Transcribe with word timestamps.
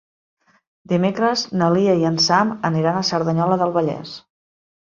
Dimecres 0.93 1.43
na 1.61 1.69
Lia 1.75 1.93
i 2.01 2.09
en 2.11 2.17
Sam 2.29 2.57
aniran 2.71 2.99
a 3.03 3.07
Cerdanyola 3.13 3.63
del 3.65 3.77
Vallès. 3.81 4.19